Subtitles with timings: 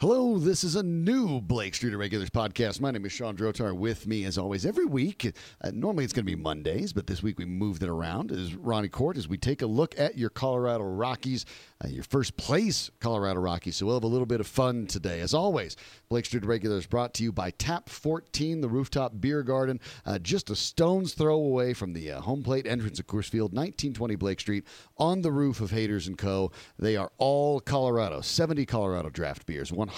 [0.00, 2.80] Hello, this is a new Blake Street Regulars podcast.
[2.80, 3.76] My name is Shawn Drotar.
[3.76, 5.30] With me, as always, every week.
[5.60, 8.32] Uh, normally it's going to be Mondays, but this week we moved it around.
[8.32, 11.44] Is Ronnie Kohrt as we take a look at your Colorado Rockies,
[11.84, 13.76] uh, your first place Colorado Rockies.
[13.76, 15.20] So we'll have a little bit of fun today.
[15.20, 15.76] As always,
[16.08, 20.48] Blake Street Regulars brought to you by Tap 14, the rooftop beer garden, uh, just
[20.48, 24.40] a stone's throw away from the uh, home plate entrance of Coors Field, 1920 Blake
[24.40, 24.64] Street,
[24.96, 26.52] on the roof of Haters Co.
[26.78, 29.89] They are all Colorado, 70 Colorado draft beers, 100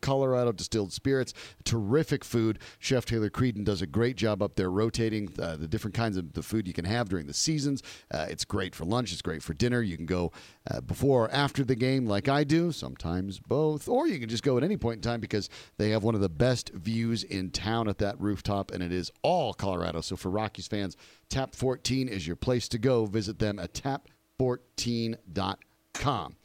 [0.00, 2.58] Colorado distilled spirits, terrific food.
[2.78, 6.32] Chef Taylor Creedon does a great job up there rotating uh, the different kinds of
[6.34, 7.82] the food you can have during the seasons.
[8.10, 9.82] Uh, it's great for lunch, it's great for dinner.
[9.82, 10.32] You can go
[10.70, 14.42] uh, before or after the game, like I do, sometimes both, or you can just
[14.42, 17.50] go at any point in time because they have one of the best views in
[17.50, 20.00] town at that rooftop, and it is all Colorado.
[20.00, 20.96] So for Rockies fans,
[21.28, 23.04] Tap 14 is your place to go.
[23.06, 26.36] Visit them at tap14.com.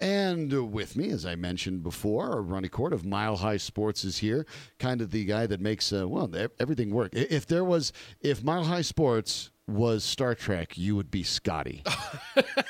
[0.00, 4.46] And with me, as I mentioned before, Ronnie Kohrt of Mile High Sports is here,
[4.78, 7.10] kind of the guy that makes uh, well everything work.
[7.14, 11.82] If there was, if Mile High Sports was Star Trek, you would be Scotty.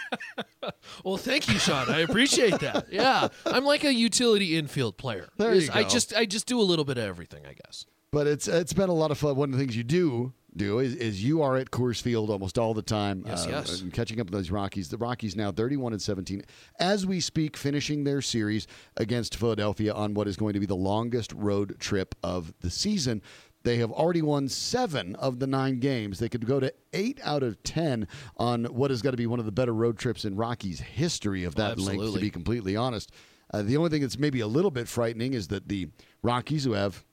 [1.05, 1.89] well, thank you, Shawn.
[1.89, 2.89] I appreciate that.
[2.91, 5.29] Yeah, I'm like a utility infield player.
[5.37, 5.75] There you go.
[5.75, 7.87] I just I just do a little bit of everything, I guess.
[8.11, 9.37] But it's it's been a lot of fun.
[9.37, 12.59] One of the things you do do is, is you are at Coors Field almost
[12.59, 13.25] all the time.
[13.27, 13.81] Yes, yes.
[13.81, 14.89] And catching up with those Rockies.
[14.89, 16.43] The Rockies now 31 and 17
[16.79, 20.77] as we speak, finishing their series against Philadelphia on what is going to be the
[20.77, 23.23] longest road trip of the season.
[23.63, 26.19] They have already won seven of the nine games.
[26.19, 29.39] They could go to eight out of ten on what has got to be one
[29.39, 32.01] of the better road trips in Rockies history of that length.
[32.15, 33.13] To be completely honest,
[33.53, 35.89] uh, the only thing that's maybe a little bit frightening is that the
[36.23, 37.05] Rockies, who have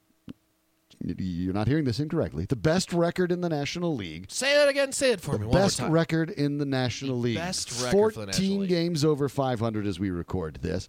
[1.03, 2.45] you're not hearing this incorrectly.
[2.45, 4.25] The best record in the National League.
[4.29, 4.91] Say that again.
[4.91, 5.45] Say it for The me.
[5.47, 5.93] One best more time.
[5.93, 7.35] record in the National League.
[7.37, 8.69] best record 14 for the National League.
[8.69, 10.87] games over 500 as we record this.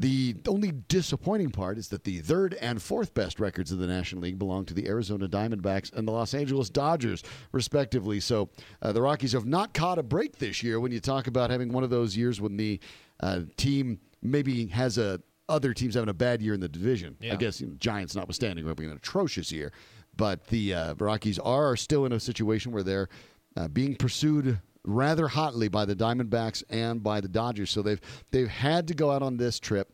[0.00, 4.22] The only disappointing part is that the third and fourth best records of the National
[4.22, 8.20] League belong to the Arizona Diamondbacks and the Los Angeles Dodgers, respectively.
[8.20, 8.48] So
[8.80, 11.72] uh, the Rockies have not caught a break this year when you talk about having
[11.72, 12.78] one of those years when the
[13.18, 17.16] uh, team maybe has a other teams having a bad year in the division.
[17.32, 19.72] I guess you know, Giants notwithstanding, having an atrocious year.
[20.16, 23.08] But the uh, Rockies are still in a situation where they're
[23.56, 27.70] uh, being pursued rather hotly by the Diamondbacks and by the Dodgers.
[27.70, 28.00] So they've
[28.30, 29.92] they've had to go out on this trip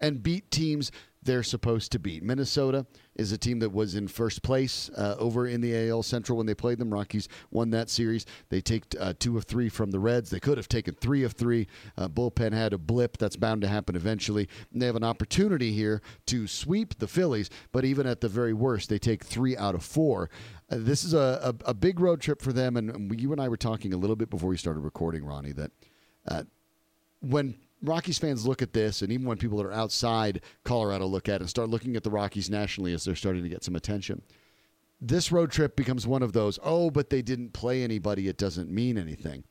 [0.00, 0.92] and beat teams
[1.24, 2.22] they're supposed to beat.
[2.22, 2.86] Minnesota
[3.16, 6.46] is a team that was in first place uh, over in the AL Central when
[6.46, 6.92] they played them.
[6.92, 8.26] Rockies won that series.
[8.48, 10.30] They take uh, two of three from the Reds.
[10.30, 11.66] They could have taken three of three.
[11.96, 13.16] Uh, bullpen had a blip.
[13.18, 14.48] That's bound to happen eventually.
[14.72, 18.52] And they have an opportunity here to sweep the Phillies, but even at the very
[18.52, 20.30] worst, they take three out of four.
[20.70, 22.76] Uh, this is a, a, a big road trip for them.
[22.76, 25.70] And, you and I were talking a little bit before we started recording, Ronnie, that
[26.26, 26.42] uh,
[27.20, 31.28] when Rockies fans look at this, and even when people that are outside Colorado look
[31.28, 33.76] at it and start looking at the Rockies nationally as they're starting to get some
[33.76, 34.22] attention,
[35.00, 38.70] this road trip becomes one of those, oh, but they didn't play anybody, it doesn't
[38.70, 39.44] mean anything.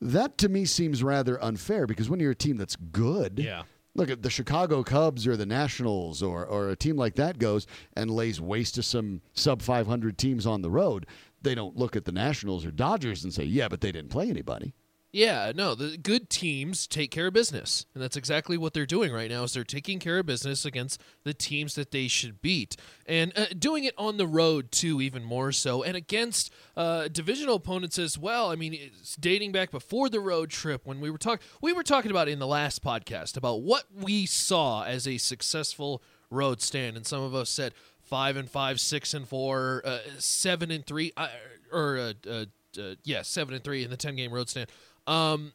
[0.00, 3.62] That to me seems rather unfair because when you're a team that's good, Yeah.
[3.94, 7.68] look at the Chicago Cubs or the Nationals or, or a team like that goes
[7.94, 11.06] and lays waste to some sub 500 teams on the road.
[11.42, 14.28] They don't look at the Nationals or Dodgers and say, yeah, but they didn't play
[14.28, 14.74] anybody.
[15.12, 17.84] Yeah, no, the good teams take care of business.
[17.92, 21.02] And that's exactly what they're doing right now is they're taking care of business against
[21.22, 22.76] the teams that they should beat.
[23.04, 27.56] And uh, doing it on the road too even more so and against uh, divisional
[27.56, 28.50] opponents as well.
[28.50, 28.90] I mean,
[29.20, 32.38] dating back before the road trip when we were talking we were talking about in
[32.38, 37.34] the last podcast about what we saw as a successful road stand and some of
[37.34, 41.28] us said 5 and 5, 6 and 4, uh, 7 and 3 uh,
[41.70, 42.44] or uh, uh,
[42.78, 44.70] uh, yeah, 7 and 3 in the 10 game road stand.
[45.06, 45.52] Um,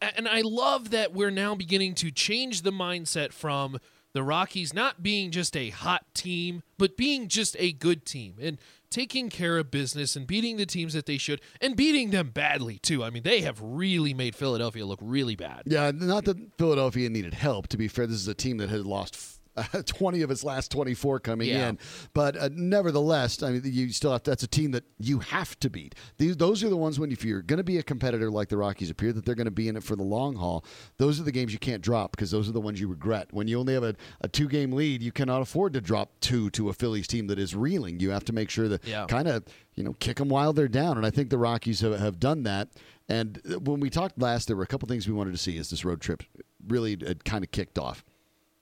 [0.00, 3.78] and I love that we're now beginning to change the mindset from
[4.12, 8.58] the Rockies not being just a hot team, but being just a good team and
[8.90, 12.78] taking care of business and beating the teams that they should and beating them badly
[12.78, 13.04] too.
[13.04, 15.62] I mean, they have really made Philadelphia look really bad.
[15.66, 17.68] Yeah, not that Philadelphia needed help.
[17.68, 20.70] To be fair, this is a team that had lost f- 20 of its last
[20.70, 21.68] 24 coming Yeah.
[21.70, 21.78] in.
[22.14, 25.58] But uh, nevertheless, I mean, you still have to, that's a team that you have
[25.60, 25.94] to beat.
[26.18, 28.56] These, those are the ones when if you're going to be a competitor like the
[28.56, 30.64] Rockies appear that they're going to be in it for the long haul.
[30.98, 33.28] Those are the games you can't drop because those are the ones you regret.
[33.32, 36.50] When you only have a, a two game lead, you cannot afford to drop two
[36.50, 38.00] to a Phillies team that is reeling.
[38.00, 39.06] You have to make sure that Yeah.
[39.06, 39.44] kind of
[39.74, 42.42] you know kick them while they're down, and I think the Rockies have, have done
[42.44, 42.68] that.
[43.08, 45.56] And uh, when we talked last, there were a couple things we wanted to see
[45.58, 46.22] as this road trip
[46.66, 48.04] really had kind of kicked off.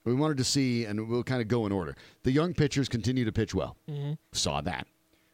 [0.07, 1.95] We wanted to see, and we'll kind of go in order.
[2.23, 3.75] The young pitchers continue to pitch well.
[3.89, 4.13] Mm-hmm.
[4.31, 4.87] Saw that.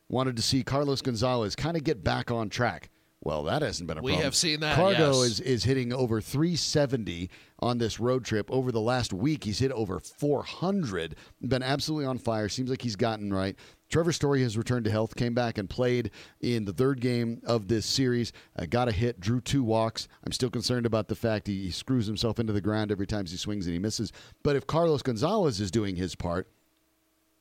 [0.09, 2.89] Wanted to see Carlos Gonzalez kind of get back on track.
[3.23, 4.19] Well, that hasn't been a We problem.
[4.19, 5.31] We have seen that, Cargo yes.
[5.31, 7.29] is is hitting over 370
[7.59, 8.51] on this road trip.
[8.51, 11.15] Over the last week, he's hit over 400.
[11.41, 12.49] Been absolutely on fire.
[12.49, 13.55] Seems like he's gotten right.
[13.93, 15.15] Trevor Story has returned to health.
[15.15, 16.09] Came back and played
[16.41, 18.33] in the third game of this series.
[18.57, 19.19] Uh, got a hit.
[19.19, 20.07] Drew two walks.
[20.25, 23.27] I'm still concerned about the fact he, he screws himself into the ground every time
[23.27, 24.11] he swings and he misses.
[24.41, 26.49] But if Carlos Gonzalez is doing his part,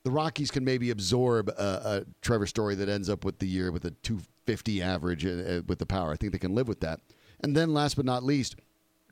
[0.04, 3.72] the Rockies can maybe absorb a, a Trevor Story that ends up with the year
[3.72, 6.12] with a 250 average uh, uh, with the power.
[6.12, 7.00] I think they can live with that.
[7.40, 8.56] And then, last but not least,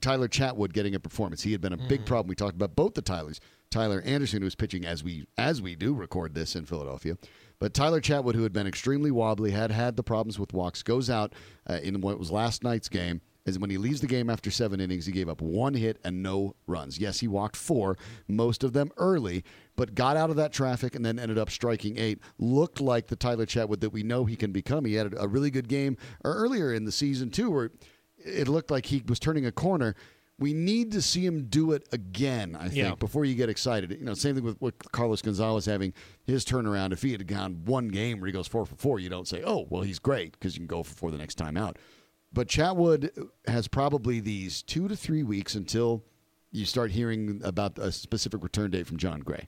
[0.03, 1.43] Tyler Chatwood getting a performance.
[1.43, 2.29] He had been a big problem.
[2.29, 3.41] We talked about both the Tylers.
[3.71, 7.17] Tyler Anderson, who was pitching as we as we do record this in Philadelphia,
[7.59, 11.09] but Tyler Chatwood, who had been extremely wobbly, had had the problems with walks, goes
[11.09, 11.35] out
[11.69, 13.21] uh, in what was last night's game.
[13.47, 16.23] Is when he leaves the game after seven innings, he gave up one hit and
[16.23, 16.99] no runs.
[16.99, 17.97] Yes, he walked four,
[18.29, 19.45] most of them early,
[19.77, 22.19] but got out of that traffic and then ended up striking eight.
[22.39, 24.85] Looked like the Tyler Chatwood that we know he can become.
[24.85, 27.71] He had a really good game earlier in the season too, where
[28.19, 29.95] it looked like he was turning a corner.
[30.41, 32.95] We need to see him do it again, I think, Yeah.
[32.97, 33.91] before you get excited.
[33.93, 35.93] You know, same thing with what Carlos Gonzalez having
[36.25, 36.93] his turnaround.
[36.93, 39.43] If he had gone one game where he goes four for four, you don't say,
[39.45, 41.79] oh, well, he's great because you can go for four the next time out.
[42.33, 43.11] But Chatwood
[43.47, 46.05] has probably these two to three weeks until
[46.51, 49.47] you start hearing about a specific return date from Jon Gray.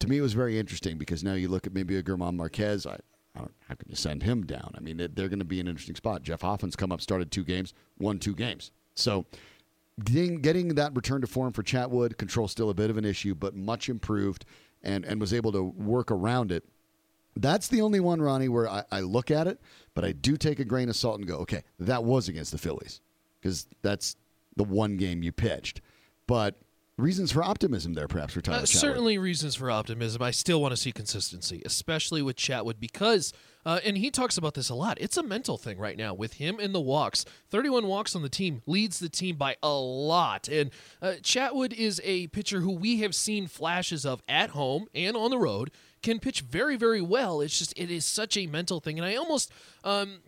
[0.00, 2.86] To me, it was very interesting because now you look at maybe a German Marquez.
[2.86, 2.98] I,
[3.34, 4.72] I don't, how can you send him down?
[4.76, 6.22] I mean, they- they're going to be an interesting spot.
[6.22, 8.70] Jeff Hoffman's come up, started two games, won two games.
[8.94, 9.26] So
[10.04, 13.34] getting, getting that return to form for Chatwood, control still a bit of an issue,
[13.34, 14.44] but much improved
[14.82, 16.64] and, and was able to work around it.
[17.36, 19.60] That's the only one, Ronnie, where I, I look at it,
[19.94, 22.58] but I do take a grain of salt and go, okay, that was against the
[22.58, 23.00] Phillies
[23.40, 24.16] because that's
[24.56, 25.80] the one game you pitched.
[26.26, 26.56] But
[26.98, 30.22] reasons for optimism there, perhaps, for Tyler Uh, certainly reasons for optimism.
[30.22, 33.32] I still want to see consistency, especially with Chatwood, because,
[33.64, 36.34] uh, and he talks about this a lot, it's a mental thing right now with
[36.34, 37.24] him and the walks.
[37.50, 40.48] 31 walks on the team leads the team by a lot.
[40.48, 45.16] And uh, Chatwood is a pitcher who we have seen flashes of at home and
[45.16, 45.70] on the road.
[46.02, 47.40] Can pitch very, very well.
[47.40, 49.52] It's just it is such a mental thing, and I almost,
[49.84, 50.18] um,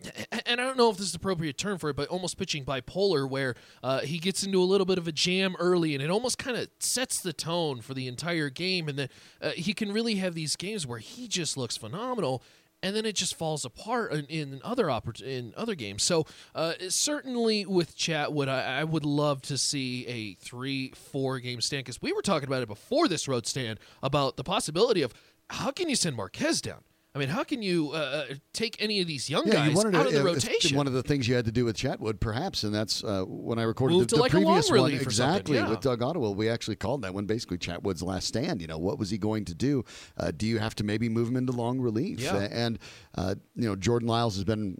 [0.45, 2.63] and I don't know if this is the appropriate term for it, but almost pitching
[2.63, 6.09] bipolar, where uh, he gets into a little bit of a jam early, and it
[6.09, 9.09] almost kind of sets the tone for the entire game, and then
[9.41, 12.41] uh, he can really have these games where he just looks phenomenal,
[12.85, 16.03] and then it just falls apart in, in other oppor- in other games.
[16.03, 21.61] So uh, certainly with Chatwood, I, I would love to see a three four game
[21.61, 25.15] stand because we were talking about it before this road stand about the possibility of
[25.49, 26.83] how can you send Marquez down.
[27.15, 27.95] I mean, how can you uh,
[28.29, 30.75] uh, take any of these young Yeah, guys out to, of the uh, rotation?
[30.75, 33.57] One of the things you had to do with Chatwood, perhaps, and that's uh, when
[33.57, 35.69] I recorded Move the, the like previous one relief or something, exactly yeah.
[35.69, 36.35] with Doug Ottewill.
[36.35, 38.59] We actually called that one basically Chatwood's last stand.
[38.59, 39.85] You know, what was he going to do?
[40.17, 42.19] Uh, do you have to maybe move him into long relief?
[42.19, 42.49] Yeah.
[42.51, 42.79] And
[43.17, 44.77] uh, you know, Jordan Lyles has been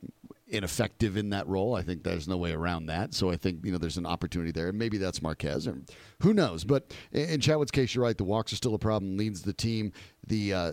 [0.48, 1.74] ineffective in that role.
[1.74, 3.14] I think there's no way around that.
[3.14, 4.68] So I think you know there's an opportunity there.
[4.68, 5.82] and Maybe that's Marquez, or
[6.22, 6.66] who knows?
[6.66, 8.18] But in, in Chatwood's case, you're right.
[8.18, 9.16] The walks are still a problem.
[9.16, 9.94] Leads the team.
[10.28, 10.72] The uh,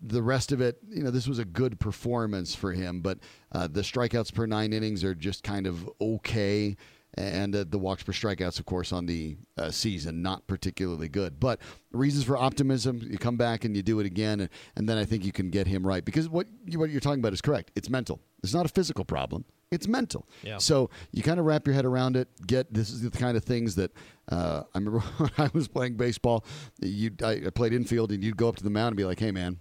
[0.00, 3.18] the rest of it, you know, this was a good performance for him, but
[3.52, 6.76] uh, the strikeouts per nine innings are just kind of okay.
[7.18, 11.40] And uh, the walks per strikeouts, of course, on the uh, season, not particularly good.
[11.40, 11.60] But
[11.90, 15.06] reasons for optimism, you come back and you do it again, and, and then I
[15.06, 16.04] think you can get him right.
[16.04, 17.70] Because what, you, what you're talking about is correct.
[17.74, 18.20] It's mental.
[18.42, 19.46] It's not a physical problem.
[19.70, 20.28] It's mental.
[20.42, 20.58] Yeah.
[20.58, 22.28] So you kind of wrap your head around it.
[22.46, 23.92] Get this is the kind of things that
[24.30, 26.44] uh, I remember when I was playing baseball.
[26.80, 29.18] You I, I played infield, and you'd go up to the mound and be like,
[29.18, 29.58] "Hey, man,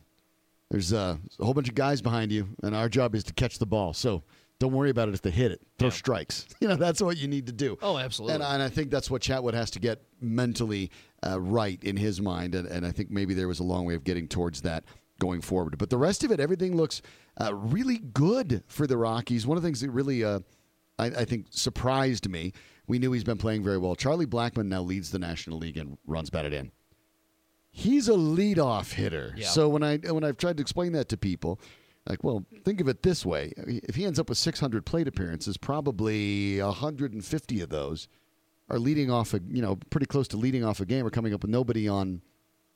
[0.70, 3.60] there's uh, a whole bunch of guys behind you, and our job is to catch
[3.60, 3.94] the ball.
[3.94, 4.24] So
[4.60, 5.62] don't worry about it if they hit it.
[5.78, 5.94] Throw Yeah.
[5.94, 6.46] strikes.
[6.62, 7.78] You know that's what you need to do.
[7.82, 8.36] Oh, absolutely.
[8.36, 10.90] And, and I think that's what Chatwood has to get mentally
[11.26, 13.94] uh, right in his mind, and, and I think maybe there was a long way
[13.96, 14.84] of getting towards that
[15.20, 15.78] going forward.
[15.78, 17.02] But the rest of it, everything looks
[17.40, 19.46] uh, really good for the Rockies.
[19.48, 20.40] One of the things that really, uh,
[21.00, 22.54] I, I think, surprised me.
[22.88, 23.96] We knew he's been playing very well.
[23.96, 26.72] Charlie Blackmon now leads the National League and runs batted in.
[27.78, 29.34] He's a leadoff hitter.
[29.36, 29.50] Yeah.
[29.50, 31.60] So when I when I've tried to explain that to people,
[32.08, 35.58] like, well, think of it this way: if he ends up with 600 plate appearances,
[35.58, 38.08] probably 150 of those
[38.70, 41.34] are leading off a you know pretty close to leading off a game or coming
[41.34, 42.22] up with nobody on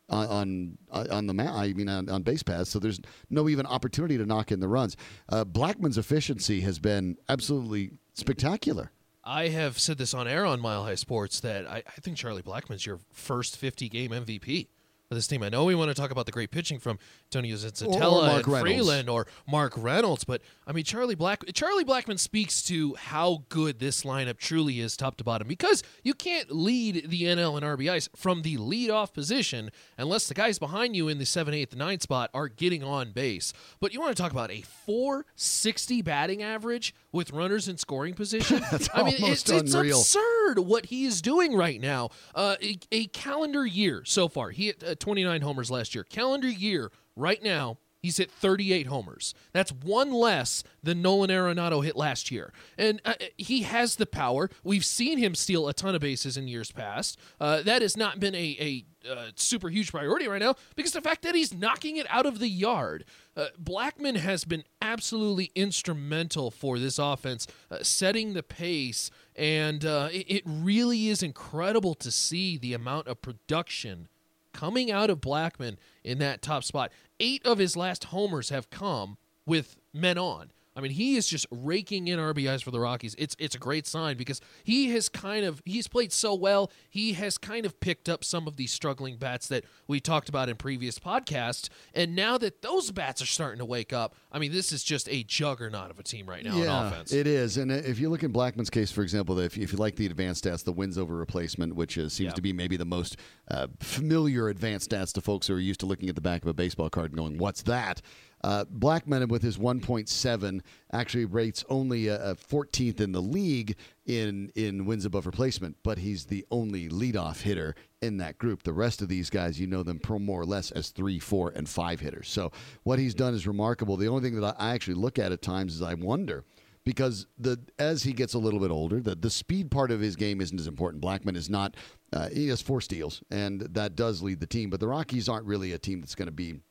[0.10, 1.54] on on on the mat.
[1.54, 2.70] I mean on, on base paths.
[2.70, 4.98] So there's no even opportunity to knock in the runs.
[5.30, 8.92] Uh, Blackmon's efficiency has been absolutely spectacular.
[9.24, 12.42] I have said this on air on Mile High Sports that I, I think Charlie
[12.42, 14.68] Blackmon's your first 50 game MVP
[15.10, 15.42] for this team.
[15.42, 17.00] I know we want to talk about the great pitching from
[17.32, 18.62] Tony Senzatela Mark and Reynolds.
[18.62, 23.80] Freeland or Mark Reynolds, but I mean Charlie Black Charlie Blackmon speaks to how good
[23.80, 28.10] this lineup truly is top to bottom because you can't lead the NL in RBIs
[28.16, 32.30] from the leadoff position unless the guys behind you in the 7, 8, 9 spot
[32.36, 33.52] are getting on base.
[33.80, 38.62] But you want to talk about a 460 batting average with runners in scoring position.
[38.72, 40.00] That's I mean, almost it's, it's unreal.
[40.00, 42.10] absurd what he is doing right now.
[42.36, 46.04] Uh, a, a calendar year so far, he hit uh, 29 homers last year.
[46.04, 49.34] Calendar year right now, He's hit 38 homers.
[49.52, 52.54] That's one less than Nolan Arenado hit last year.
[52.78, 54.50] And uh, he has the power.
[54.64, 57.20] We've seen him steal a ton of bases in years past.
[57.42, 61.02] Uh, that has not been a, a uh, super huge priority right now because the
[61.02, 63.06] fact that he's knocking it out of the yard.
[63.36, 69.12] Uh, Blackmon has been absolutely instrumental for this offense, uh, setting the pace.
[69.36, 74.08] And uh, it, it really is incredible to see the amount of production
[74.54, 76.92] coming out of Blackmon in that top spot.
[77.20, 80.52] Eight of his last homers have come with men on.
[80.80, 83.16] I mean, he is just raking in RBIs for the Rockies.
[83.20, 86.72] It's it's a great sign because he has kind of he's played so well.
[86.90, 90.48] He has kind of picked up some of these struggling bats that we talked about
[90.50, 94.52] in previous podcasts, and now that those bats are starting to wake up, I mean,
[94.54, 97.12] this is just a juggernaut of a team right now yeah, on offense.
[97.12, 99.78] It is, and if you look in Blackmon's case, for example, if you, if you
[99.78, 102.34] like the advanced stats, the wins over replacement, which is, seems Yeah.
[102.36, 103.18] to be maybe the most
[103.52, 106.48] uh, familiar advanced stats to folks who are used to looking at the back of
[106.48, 108.02] a baseball card and going, "What's that?"
[108.42, 114.52] Uh, Blackmon with his 1.7 actually rates only a, a 14th in the league in
[114.56, 118.64] in wins above replacement, but he's the only leadoff hitter in that group.
[118.64, 121.68] The rest of these guys, you know them more or less as three, four, and
[121.68, 122.30] five hitters.
[122.30, 122.52] So
[122.84, 123.98] what he's done is remarkable.
[123.98, 126.44] The only thing that I I actually look at at times is I wonder
[126.86, 130.16] because the as he gets a little bit older, the the speed part of his
[130.16, 131.04] game isn't as important.
[131.04, 131.76] Blackmon is not.
[132.12, 134.70] Uh, he has four steals, and that does lead the team.
[134.70, 136.62] But the Rockies aren't really a team that's going to be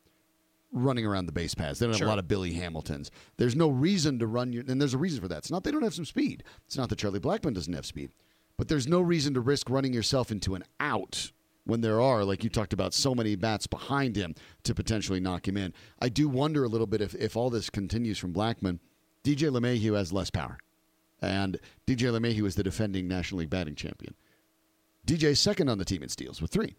[0.72, 1.78] running around the base paths.
[1.78, 2.06] They don't have Sure.
[2.06, 3.10] a lot of Billy Hamiltons.
[3.37, 5.38] There's no reason to run your, and there's a reason for that.
[5.38, 6.42] It's not they don't have some speed.
[6.66, 8.10] It's not that Charlie Blackmon doesn't have speed,
[8.56, 11.32] but there's no reason to risk running yourself into an out
[11.64, 14.34] when there are, like you talked about, so many bats behind him
[14.64, 15.72] to potentially knock him in.
[16.00, 18.78] I do wonder a little bit if, if all this continues from Blackmon,
[19.22, 20.58] DJ LeMahieu has less power.
[21.20, 24.14] And DJ LeMahieu is the defending National League batting champion.
[25.06, 26.76] DJ's second on the team in steals with three.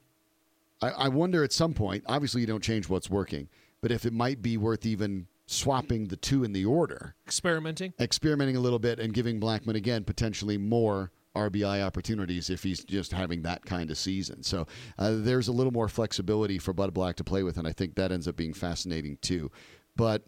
[0.81, 3.50] I, I wonder at some point, obviously you don't change what's working,
[3.81, 7.93] but if it might be worth even swapping the two in the order, Experimenting.
[8.00, 13.12] experimenting a little bit and giving Blackmon again potentially more RBI opportunities if he's just
[13.12, 14.43] having that kind of season.
[14.43, 14.67] So
[14.98, 17.95] uh, there's a little more flexibility for Bud Black to play with, and I think
[17.95, 19.51] that ends up being fascinating too.
[19.95, 20.24] But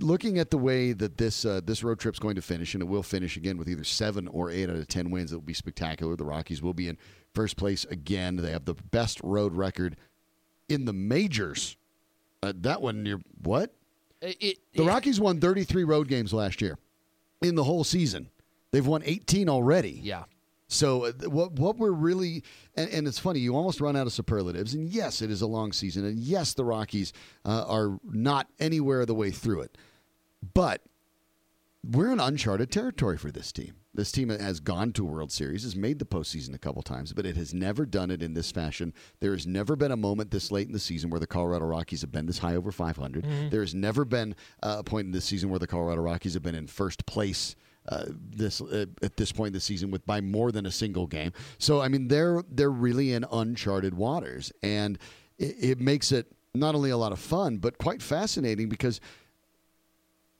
[0.00, 2.86] looking at the way that this uh, this road trip's going to finish, and it
[2.86, 5.54] will finish again with either seven or eight out of ten wins, it will be
[5.54, 6.16] spectacular.
[6.16, 6.98] The Rockies will be in
[7.34, 8.36] first place again.
[8.36, 9.96] They have the best road record
[10.68, 11.76] in the majors.
[12.42, 13.72] Uh, that one, you're what?
[14.20, 16.78] It, it- The Rockies won 33 road games last year
[17.40, 18.28] in the whole season.
[18.70, 20.00] They've won 18 already.
[20.02, 20.24] yeah.
[20.68, 22.42] So uh, what what we're really
[22.76, 25.46] and, and it's funny you almost run out of superlatives and yes it is a
[25.46, 27.12] long season and yes the Rockies
[27.44, 29.76] uh, are not anywhere the way through it,
[30.54, 30.80] but
[31.84, 33.74] we're in uncharted territory for this team.
[33.94, 37.12] This team has gone to a World Series, has made the postseason a couple times,
[37.12, 38.94] but it has never done it in this fashion.
[39.20, 42.00] There has never been a moment this late in the season where the Colorado Rockies
[42.00, 43.24] have been this high over 500.
[43.50, 46.42] There has never been uh, a point in this season where the Colorado Rockies have
[46.42, 47.54] been in first place
[47.88, 51.06] uh, this uh, at this point in the season with by more than a single
[51.06, 51.32] game.
[51.58, 54.98] So I mean they're they're really in uncharted waters, and
[55.36, 59.00] it, it makes it not only a lot of fun but quite fascinating because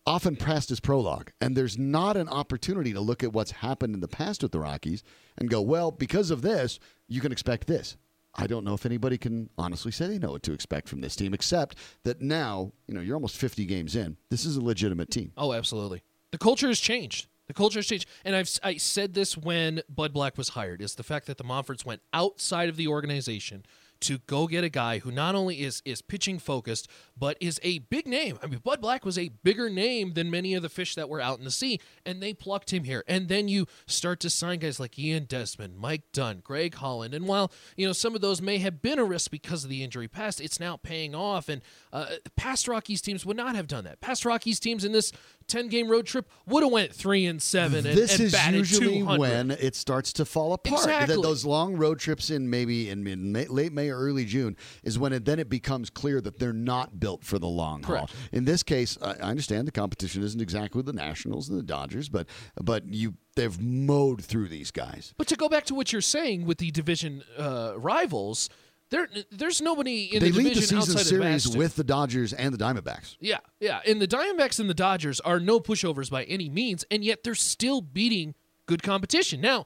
[0.07, 4.01] often past as prologue, and there's not an opportunity to look at what's happened in
[4.01, 5.03] the past with the Rockies
[5.39, 6.79] and go, well, because of this,
[7.09, 7.97] you can expect this.
[8.35, 11.15] I don't know if anybody can honestly say they know what to expect from this
[11.15, 14.17] team, except that now, you know, you're almost 50 games in.
[14.31, 15.33] This is a legitimate team.
[15.37, 16.03] Oh, absolutely.
[16.31, 17.27] The culture has changed.
[17.49, 20.95] The culture has changed, and I've I said this when Bud Black was hired is
[20.95, 23.67] the fact that the Monforts went outside of the organization
[24.01, 26.89] to go get a guy who not only is is pitching focused
[27.23, 28.37] but is a big name.
[28.43, 31.21] I mean, Bud Black was a bigger name than many of the fish that were
[31.21, 33.05] out in the sea, and they plucked him here.
[33.07, 37.29] And then you start to sign guys like Ian Desmond, Mike Dunn, Greg Holland, and
[37.29, 40.09] while you know some of those may have been a risk because of the injury
[40.09, 41.49] past, it's now paying off.
[41.49, 41.63] And
[41.93, 44.01] uh, past Rockies teams would not have done that.
[44.01, 45.13] Past Rockies teams in this
[45.47, 47.87] ten game road trip would have went three and seven.
[47.87, 49.21] And, this and is usually 200.
[49.21, 50.87] when it starts to fall apart.
[50.87, 51.23] That Exactly.
[51.23, 55.13] those long road trips in maybe in mid, late May or early June is when
[55.13, 58.09] it then it becomes clear that they're not built for the long haul.
[58.33, 62.09] In this case, I I understand the competition isn't exactly the Nationals and the Dodgers,
[62.09, 62.27] but
[62.61, 65.15] but you they've mowed through these guys.
[65.17, 68.49] But to go back to what you're saying with the division uh, rivals,
[68.91, 72.59] there there's nobody in they the lead the season series with the Dodgers and the
[72.63, 73.17] Diamondbacks.
[73.21, 73.81] Yeah, yeah.
[73.87, 77.35] And the Diamondbacks and the Dodgers are no pushovers by any means, and yet they're
[77.35, 78.35] still beating
[78.67, 79.41] good competition.
[79.41, 79.65] Now,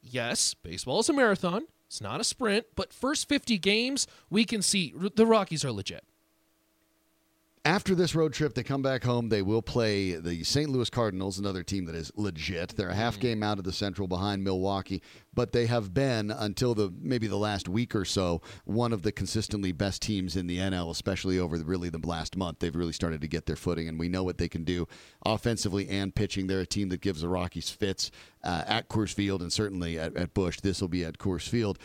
[0.00, 1.66] yes, baseball is a marathon.
[1.86, 6.04] It's not a sprint, but first 50 games, we can see the Rockies are legit.
[7.68, 9.28] After this road trip, they come back home.
[9.28, 10.70] They will play the St.
[10.70, 12.74] Louis Cardinals, another team that is legit.
[12.74, 15.02] They're a half game out of the Central behind Milwaukee,
[15.34, 19.12] but they have been until the maybe the last week or so one of the
[19.12, 22.60] consistently best teams in the NL, especially over the, really the last month.
[22.60, 24.88] They've really started to get their footing, and we know what they can do
[25.26, 26.46] offensively and pitching.
[26.46, 28.10] They're a team that gives the Rockies fits
[28.44, 30.60] uh, at Coors Field and certainly at, at Busch.
[30.60, 31.78] This will be at Coors Field.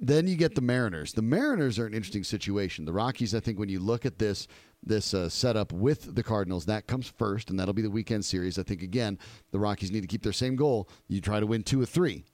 [0.00, 1.12] Then you get the Mariners.
[1.12, 2.84] The Mariners are an interesting situation.
[2.84, 4.48] The Rockies, I think, when you look at this
[4.86, 8.58] this uh, setup with the Cardinals, that comes first, and that'll be the weekend series.
[8.58, 9.18] I think again,
[9.50, 10.88] the Rockies need to keep their same goal.
[11.08, 12.24] You try to win two or three.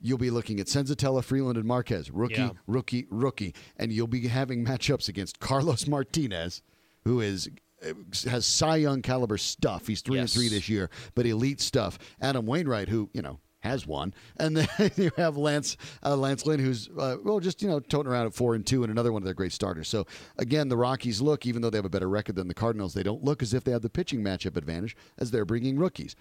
[0.00, 2.50] You'll be looking at Senzatela, Freeland, and Marquez, rookie, Yeah.
[2.66, 6.62] rookie, rookie, and you'll be having matchups against Carlos Martinez,
[7.04, 7.48] who is
[7.86, 7.92] uh,
[8.28, 9.86] has Cy Young caliber stuff.
[9.86, 10.34] He's three Yes.
[10.34, 11.98] and three this year, but elite stuff.
[12.20, 16.60] Adam Wainwright, who you know has one, and then you have Lance uh, Lance Lynn,
[16.60, 19.22] who's uh, well just you know toting around at four and two, and another one
[19.22, 19.88] of their great starters.
[19.88, 20.06] So
[20.38, 23.02] again, the Rockies look, even though they have a better record than the Cardinals, they
[23.02, 26.16] don't look as if they have the pitching matchup advantage as they're bringing rookies.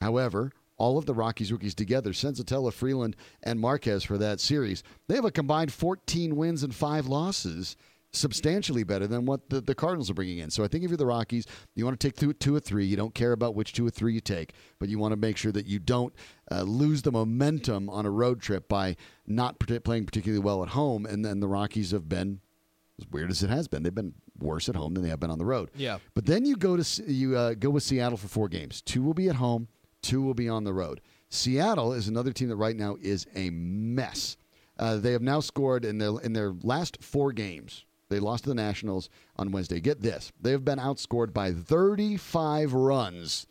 [0.00, 5.16] However, all of the Rockies rookies together, Senzatela, Freeland, and Marquez for that series, they
[5.16, 7.76] have a combined 14 wins and five losses,
[8.12, 10.50] substantially better than what the, the Cardinals are bringing in.
[10.50, 12.84] So I think if you're the Rockies, you want to take two, two or three.
[12.84, 15.36] You don't care about which two or three you take, but you want to make
[15.36, 16.14] sure that you don't
[16.50, 18.96] uh, lose the momentum on a road trip by
[19.26, 21.04] not playing particularly well at home.
[21.04, 22.40] And then the Rockies have been
[22.98, 23.82] as weird as it has been.
[23.82, 25.70] They've been worse at home than they have been on the road.
[25.74, 25.98] Yeah.
[26.14, 28.82] But then you go to you uh, go with Seattle for four games.
[28.82, 29.68] Two will be at home.
[30.02, 31.00] Two will be on the road.
[31.28, 34.36] Seattle is another team that right now is a mess.
[34.78, 37.84] Uh, they have now scored in their in their last four games.
[38.08, 39.80] They lost to the Nationals on Wednesday.
[39.80, 43.46] Get this: they have been outscored by 35 runs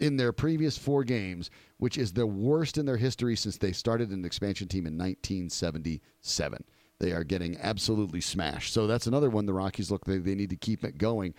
[0.00, 4.10] in their previous four games, which is the worst in their history since they started
[4.10, 6.64] an expansion team in 1977.
[7.00, 8.72] They are getting absolutely smashed.
[8.72, 11.34] So that's another one the Rockies look they, they need to keep it going.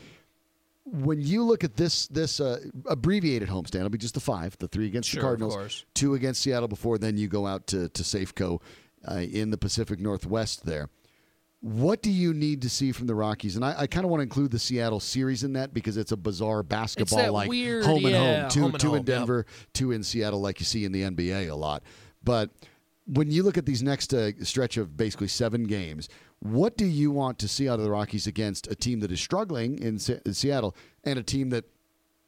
[0.86, 4.68] When you look at this this uh, abbreviated homestand, it'll be just the five, the
[4.68, 8.04] three against Sure, the Cardinals, two against Seattle before then you go out to to
[8.04, 8.62] Safeco
[9.08, 10.90] uh, in the Pacific Northwest there.
[11.62, 13.58] What do you need to see from the Rockies?
[13.58, 16.14] And I, I kind of want to include the Seattle series in that because it's
[16.14, 18.50] a bizarre basketball like weird- home and yeah, home.
[18.50, 19.18] Two, home and two home, in yep.
[19.18, 21.84] Denver, two in Seattle, like you see in the NBA a lot.
[22.24, 22.52] But
[23.08, 26.08] when you look at these next uh, stretch of basically seven games,
[26.40, 29.20] what do you want to see out of the Rockies against a team that is
[29.20, 31.66] struggling in, Se- in Seattle and a team that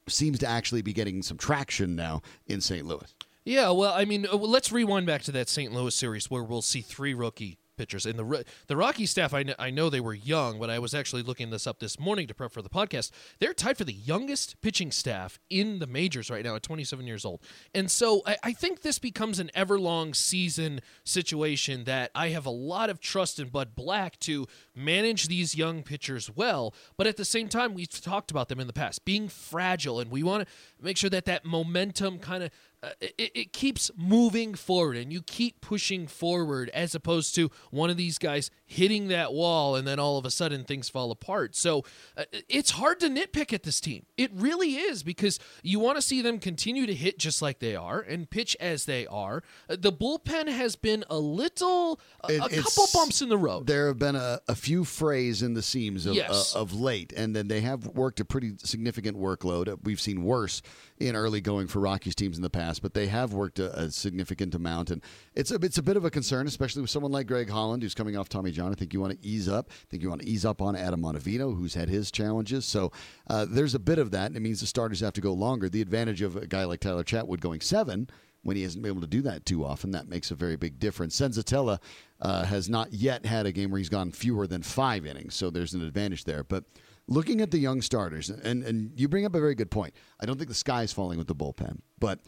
[0.07, 2.85] seems to actually be getting some traction now in St.
[2.85, 3.15] Louis?
[3.45, 5.71] Yeah, well, I mean, uh, let's rewind back to that St.
[5.71, 8.05] Louis series where we'll see three rookie pitchers.
[8.05, 10.93] And the the Rocky staff, I, kn- I know they were young, but I was
[10.93, 13.09] actually looking this up this morning to prep for the podcast.
[13.39, 17.25] They're tied for the youngest pitching staff in the majors right now at 27 years
[17.25, 17.41] old.
[17.73, 22.51] And so I, I think this becomes an everlong season situation that I have a
[22.51, 26.75] lot of trust in Bud Black to manage these young pitchers well.
[26.97, 30.11] But at the same time, we've talked about them in the past being fragile, and
[30.11, 32.51] we want to make sure that that momentum kind of
[32.83, 37.89] uh, it, it keeps moving forward and you keep pushing forward as opposed to one
[37.89, 41.55] of these guys hitting that wall and then all of a sudden things fall apart.
[41.55, 41.83] So
[42.17, 44.05] uh, it's hard to nitpick at this team.
[44.17, 47.75] It really is because you want to see them continue to hit just like they
[47.75, 49.43] are and pitch as they are.
[49.69, 53.67] Uh, the bullpen has been a little, a, It- a couple bumps in the road.
[53.67, 56.55] There have been a, a few frays in the seams of, Yes.
[56.55, 59.77] uh, of late, and then they have worked a pretty significant workload.
[59.83, 60.61] We've seen worse
[60.99, 63.91] in early going for Rockies teams in the past, but they have worked a, a
[63.91, 65.01] significant amount, and
[65.35, 67.95] it's a it's a bit of a concern, especially with someone like Greg Holland, who's
[67.95, 68.71] coming off Tommy John.
[68.71, 69.69] I think you want to ease up.
[69.69, 72.65] I think you want to ease up on Adam Ottavino, who's had his challenges.
[72.65, 72.91] So
[73.27, 75.69] uh, there's a bit of that, and it means the starters have to go longer.
[75.69, 78.09] The advantage of a guy like Tyler Chatwood going seven
[78.43, 79.91] when he hasn't been able to do that too often.
[79.91, 81.19] That makes a very big difference.
[81.19, 81.79] Senzatela
[82.21, 85.49] uh, has not yet had a game where he's gone fewer than five innings, so
[85.49, 86.43] there's an advantage there.
[86.43, 86.65] But
[87.07, 89.93] looking at the young starters, and, and you bring up a very good point.
[90.19, 92.19] I don't think the sky is falling with the bullpen, but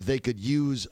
[0.00, 0.86] they could use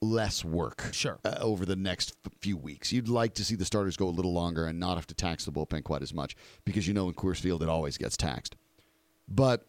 [0.00, 1.18] less work Sure.
[1.24, 2.92] uh, over the next f- few weeks.
[2.92, 5.44] You'd like to see the starters go a little longer and not have to tax
[5.46, 8.54] the bullpen quite as much because you know in Coors Field it always gets taxed.
[9.28, 9.64] But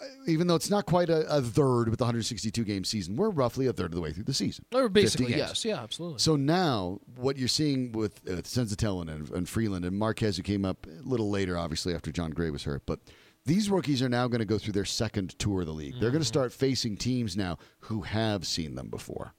[0.00, 3.28] uh, even though it's not quite a, a third with the 162 game season, we're
[3.28, 4.64] roughly a third of the way through the season.
[4.72, 5.64] or 50 basically, yes.
[5.66, 6.18] Yeah, absolutely.
[6.20, 10.86] So now, what you're seeing with uh, and, and Freeland and Marquez, who came up
[10.86, 13.00] a little later, obviously after Jon Gray was hurt, but
[13.44, 15.94] these rookies are now going to go through their second tour of the league.
[15.98, 19.34] They're going to start facing teams now who have seen them before.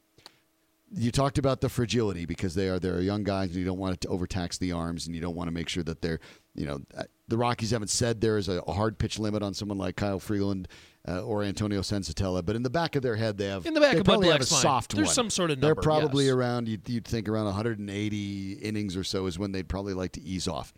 [0.95, 3.95] You talked about the fragility because they are they're young guys and you don't want
[3.95, 6.19] it to overtax the arms and you don't want to make sure that they're
[6.53, 9.79] you know uh, the Rockies haven't said there is a, hard pitch limit on someone
[9.79, 10.67] like Kyle Freeland
[11.07, 13.81] uh, or Antonio Senzatela, but in the back of their head they have In the
[13.81, 15.15] back they probably have a soft there's one.
[15.15, 16.33] some sort of They're probably yes.
[16.33, 20.21] around you'd, you'd think around 180 innings or so is when they'd probably like to
[20.21, 20.75] ease off.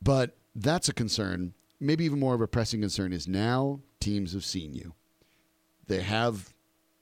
[0.00, 1.54] But that's a concern.
[1.78, 4.94] Maybe even more of a pressing concern is now teams have seen you.
[5.86, 6.54] They have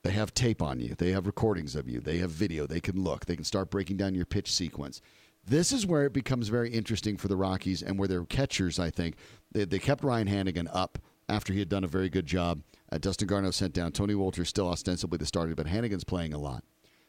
[0.03, 0.93] they have tape on you.
[0.95, 1.99] They have recordings of you.
[1.99, 2.67] They have video.
[2.67, 3.25] They can look.
[3.25, 5.01] They can start breaking down your pitch sequence.
[5.47, 8.91] This is where it becomes very interesting for the Rockies and where their catchers, I
[8.91, 9.15] think,
[9.51, 12.61] they, they kept Ryan Hanigan up after he had done a very good job.
[12.91, 13.91] Uh, Dustin Garneau sent down.
[13.91, 16.63] Tony Wolters still ostensibly the starter, but Hanigan's playing a lot.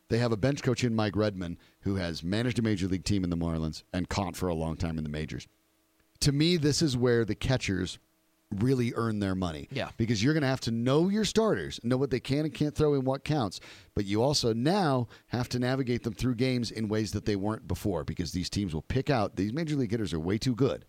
[0.08, 3.24] They have a bench coach in Mike Redmond who has managed a major league team
[3.24, 5.46] in the Marlins and caught for a long time in the majors.
[6.26, 8.00] To me, this is where the catchers
[8.56, 9.68] really earn their money.
[9.70, 9.90] Yeah.
[9.96, 12.74] Because you're going to have to know your starters, know what they can and can't
[12.74, 13.60] throw in what counts.
[13.94, 17.68] But you also now have to navigate them through games in ways that they weren't
[17.68, 20.84] before because these teams will pick out, these major league hitters are way too good.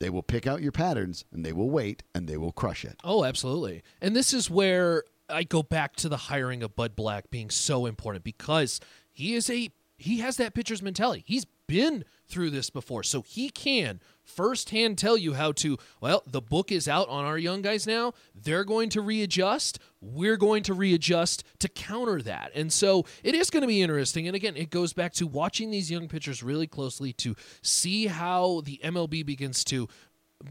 [0.00, 2.96] They will pick out your patterns and they will wait and they will crush it.
[3.04, 3.82] Oh, absolutely.
[4.00, 7.84] And this is where I go back to the hiring of Bud Black being so
[7.84, 8.80] important because
[9.12, 9.68] he is a
[9.98, 11.24] he has that pitcher's mentality.
[11.26, 15.76] He's been through this before, so he can firsthand tell you how to.
[16.00, 18.12] Well, the book is out on our young guys now.
[18.34, 19.78] They're going to readjust.
[20.00, 24.26] We're going to readjust to counter that, and so it is going to be interesting.
[24.26, 28.62] And again, it goes back to watching these young pitchers really closely to see how
[28.64, 29.88] the MLB begins to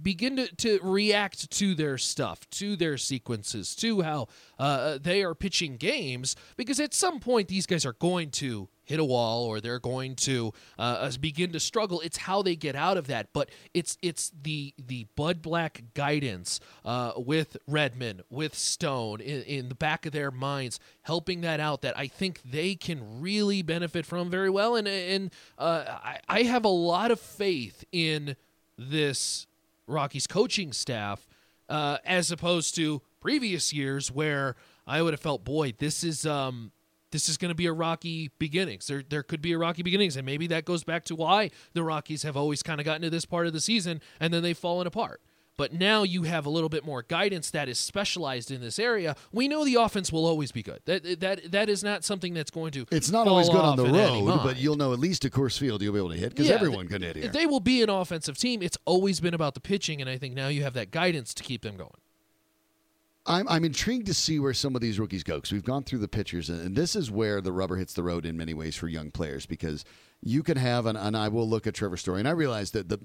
[0.04, 4.28] begin to, to react to their stuff, to their sequences, to how
[4.60, 9.00] uh, they are pitching games, because at some point these guys are going to hit
[9.00, 12.02] a wall or they're going to uh, begin to struggle.
[12.02, 16.60] It's how they get out of that, but it's it's the the Bud Black guidance
[16.84, 21.82] uh, with Redmond, with Stone in, in the back of their minds, helping that out.
[21.82, 26.44] That I think they can really benefit from very well, and and uh, I, I
[26.44, 28.36] have a lot of faith in
[28.78, 29.48] this
[29.88, 31.28] Rockies coaching staff
[31.70, 36.72] uh, as opposed to previous years where I would have felt, boy, this is um,
[37.12, 38.88] this is going to be a rocky beginnings.
[38.88, 41.84] There there could be a rocky beginnings, and maybe that goes back to why the
[41.84, 44.58] Rockies have always kind of gotten to this part of the season and then they've
[44.58, 45.22] fallen apart.
[45.58, 49.16] But now you have a little bit more guidance that is specialized in this area.
[49.32, 50.82] We know the offense will always be good.
[50.86, 52.86] That that that is not something that's going to.
[52.92, 55.82] It's not always good on the road, but you'll know at least at Coors Field
[55.82, 57.28] you'll be able to hit because Yeah, everyone can hit here.
[57.28, 58.62] They will be an offensive team.
[58.62, 61.44] It's always been about the pitching, and I think now you have that guidance to
[61.44, 61.90] keep them going.
[63.30, 66.00] I'm, I'm intrigued to see where some of these rookies go because we've gone through
[66.00, 68.88] the pitchers, and this is where the rubber hits the road in many ways for
[68.88, 69.84] young players because
[70.22, 72.88] you can have, and, and I will look at Trevor Story, and I realize that
[72.88, 73.00] the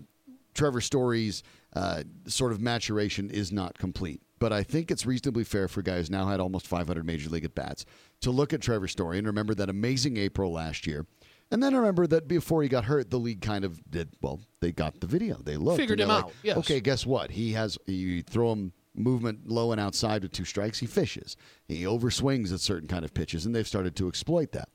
[0.54, 1.42] Trevor Story's
[1.74, 5.82] uh, sort of maturation is not complete, but I think it's reasonably fair for a
[5.82, 7.84] guy who's now had almost 500 major league at bats
[8.20, 11.06] to look at Trevor Story and remember that amazing April last year.
[11.50, 14.40] And then remember that before he got hurt, the league kind of did well.
[14.60, 16.56] They got the video, they looked, Figured him like, out, yes.
[16.58, 17.30] Okay, guess what?
[17.30, 17.76] He has.
[17.86, 21.36] You throw him movement low and outside with two strikes, he fishes.
[21.66, 24.68] He overswings at certain kind of pitches, and they've started to exploit that.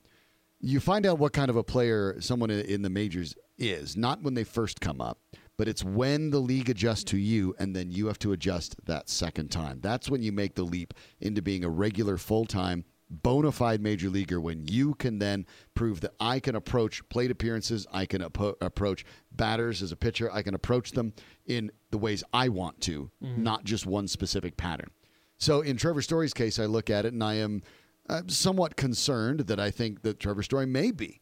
[0.59, 4.33] You find out what kind of a player someone in the majors is, not when
[4.33, 5.19] they first come up,
[5.57, 9.09] but it's when the league adjusts to you, and then you have to adjust that
[9.09, 9.79] second time.
[9.81, 14.09] That's when you make the leap into being a regular, full time, bona fide major
[14.09, 14.39] leaguer.
[14.39, 19.03] When you can then prove that I can approach plate appearances, I can appo- approach
[19.31, 21.13] batters as a pitcher, I can approach them
[21.45, 24.91] in the ways I want to, not just one specific pattern.
[25.37, 27.61] So in Trevor Story's case, I look at it and I am
[28.09, 31.21] uh, somewhat concerned that I think that Trevor Story may be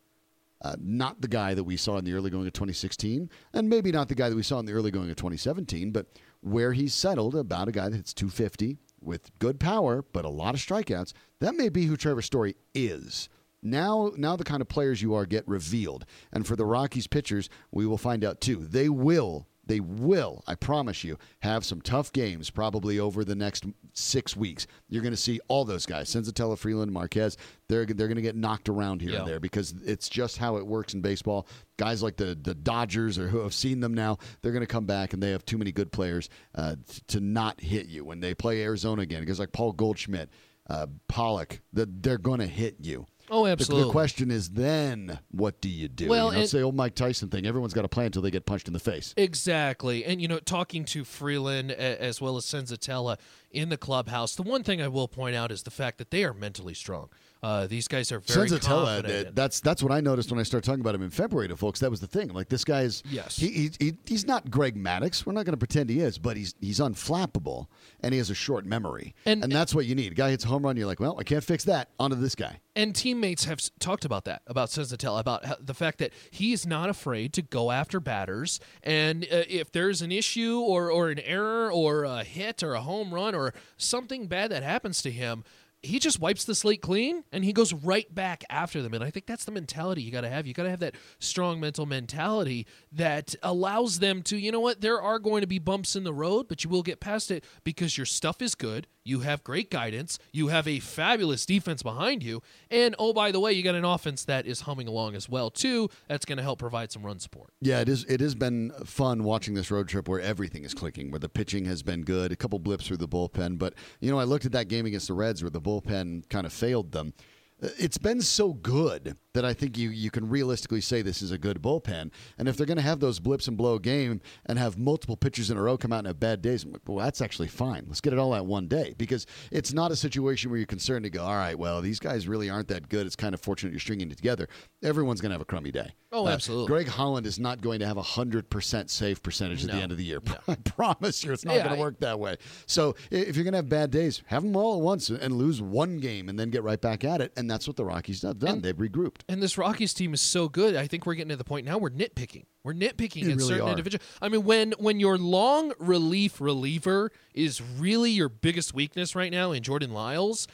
[0.66, 3.92] uh, not the guy that we saw in the early going of 2016, and maybe
[3.92, 6.08] not the guy that we saw in the early going of 2017, but
[6.42, 10.56] where he's settled about a guy that hits 250 with good power, but a lot
[10.56, 11.14] of strikeouts.
[11.40, 13.30] That may be who Trevor Story is.
[13.62, 17.48] Now, now the kind of players you are get revealed, and for the Rockies pitchers,
[17.72, 18.66] we will find out too.
[18.66, 23.66] They will they will, I promise you, have some tough games probably over the next
[23.94, 24.68] six weeks.
[24.90, 27.38] You're going to see all those guys, Senzatela, Freeland, Marquez.
[27.68, 29.20] They're they're going to get knocked around here Yeah.
[29.20, 31.48] and there because it's just how it works in baseball.
[31.78, 34.86] Guys like the the Dodgers or who have seen them now, they're going to come
[34.86, 36.76] back and they have too many good players uh,
[37.08, 39.22] to not hit you when they play Arizona again.
[39.22, 40.30] Because like Paul Goldschmidt,
[40.70, 43.06] uh, Pollock, the, they're going to hit you.
[43.30, 43.88] Oh, The- absolutely.
[43.88, 46.08] The, question is then, what do you do?
[46.08, 47.46] Well, you know, and- it's old Mike Tyson thing.
[47.46, 49.14] Everyone's got a plan until they get punched in the face.
[49.18, 50.06] Exactly.
[50.06, 53.18] And, you know, talking to Freeland as well as Senzatela
[53.52, 56.24] in the clubhouse, the one thing I will point out is the fact that they
[56.24, 57.10] are mentally strong.
[57.46, 59.36] Uh, these guys are very confident.
[59.36, 61.80] that's that's what I noticed when I started talking about him in February to folks.
[61.80, 62.30] That was the thing.
[62.30, 63.38] Like this guy's, Yes.
[63.38, 65.26] he, he, he he's not Greg Maddux.
[65.26, 67.68] We're not going to pretend he is, but he's he's unflappable
[68.02, 70.12] and he has a short memory, And- and, that's what you need.
[70.14, 71.90] A guy hits a home run, you're like, well, I can't fix that.
[72.00, 72.60] Onto this guy.
[72.76, 77.32] and teammates have talked about that about Senzatela about the fact that he's not afraid
[77.34, 82.04] to go after batters and uh, if there's an issue or or an error or
[82.04, 85.44] a hit or a home run or something bad that happens to him
[85.86, 88.94] he just wipes the slate clean and he goes right back after them.
[88.94, 90.46] And I think that's the mentality you got to have.
[90.46, 94.82] You got to have that strong mental mentality that allows them to, you know what,
[94.82, 97.44] there are going to be bumps in the road, but you will get past it
[97.64, 98.88] because your stuff is good.
[99.08, 100.18] You have great guidance.
[100.34, 102.42] You have a fabulous defense behind you.
[102.72, 105.52] And oh, by the way, you got an offense that is humming along as well,
[105.52, 105.90] too.
[106.08, 107.52] That's going to help provide some run support.
[107.62, 108.04] Yeah, it is.
[108.06, 111.66] It has been fun watching this road trip where everything is clicking, where the pitching
[111.66, 113.60] has been good, a couple blips through the bullpen.
[113.60, 116.46] But you know, I looked at that game against the Reds where the bullpen kind
[116.46, 117.14] of failed them.
[117.60, 121.38] It's been so good that I think you you can realistically say this is a
[121.38, 122.12] good bullpen.
[122.38, 125.50] And if they're going to have those blips and blow game and have multiple pitchers
[125.50, 127.86] in a row come out and have bad days, well, that's actually fine.
[127.88, 131.06] Let's get it all at one day because it's not a situation where you're concerned
[131.06, 133.08] to go, all right, well, these guys really aren't that good.
[133.08, 134.50] It's kind of fortunate you're stringing it together.
[134.84, 135.94] Everyone's going to have a crummy day.
[136.16, 136.66] Oh, absolutely.
[136.66, 139.76] Uh, Greg Holland is not going to have a hundred percent save percentage at No.
[139.76, 140.20] the end of the year.
[140.26, 140.36] No.
[140.48, 142.38] I promise you, it's not Yeah, going to work that way.
[142.66, 145.62] So if you're going to have bad days, have them all at once and lose
[145.62, 147.34] one game and then get right back at it.
[147.36, 148.62] And that's what the Rockies have done.
[148.62, 149.22] They've regrouped.
[149.28, 150.76] And this Rockies team is so good.
[150.76, 152.46] I think we're getting to the point now we're nitpicking.
[152.64, 154.04] We're nitpicking You in really certain individuals.
[154.22, 159.52] I mean, when when your long relief reliever is really your biggest weakness right now
[159.52, 160.48] in Jordan Lyles,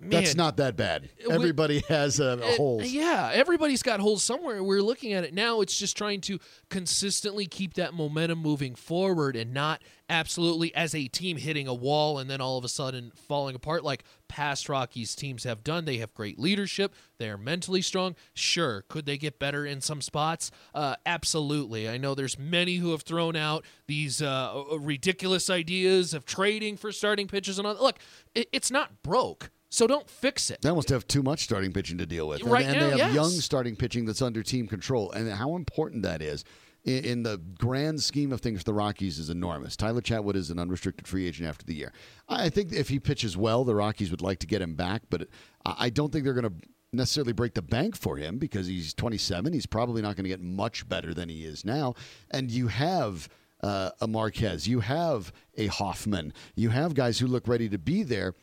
[0.00, 1.08] man, That's not that bad.
[1.26, 2.84] we- Everybody has uh, Uh, holes.
[2.90, 4.62] Yeah, everybody's got holes somewhere.
[4.62, 5.60] We're looking at it now.
[5.60, 6.38] It's just trying to
[6.70, 12.18] consistently keep that momentum moving forward and not absolutely as a team hitting a wall
[12.18, 15.84] and then all of a sudden falling apart like past Rockies teams have done.
[15.84, 16.94] They have great leadership.
[17.18, 18.14] They are mentally strong.
[18.32, 20.50] Sure, could they get better in some spots?
[20.74, 21.88] Uh, absolutely.
[21.88, 26.90] I know there's many who have thrown out these uh, ridiculous ideas of trading for
[26.92, 27.74] starting pitchers and all.
[27.74, 27.98] Look,
[28.34, 29.50] it, it's not broke.
[29.70, 30.62] So don't fix it.
[30.62, 32.40] They almost have too much starting pitching to deal with.
[32.40, 33.14] And, Right and now, they have yes.
[33.14, 35.10] young starting pitching that's under team control.
[35.12, 36.44] And how important that is
[36.84, 39.76] in, in the grand scheme of things for the Rockies is enormous.
[39.76, 41.92] Tyler Chatwood is an unrestricted free agent after the year.
[42.28, 45.28] I think if he pitches well, the Rockies would like to get him back, but
[45.66, 48.94] I I don't think they're going to necessarily break the bank for him because he's
[48.94, 49.52] 27.
[49.52, 51.94] He's probably not going to get much better than he is now.
[52.30, 53.28] And you have
[53.62, 58.02] uh, a Marquez, you have a Hoffman, you have guys who look ready to be
[58.02, 58.34] there